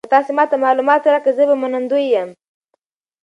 که 0.05 0.11
تاسي 0.15 0.31
ما 0.37 0.43
ته 0.51 0.55
معلومات 0.65 1.01
راکړئ 1.11 1.33
زه 1.37 1.43
به 1.49 1.55
منندوی 1.61 2.05
یم. 2.13 2.29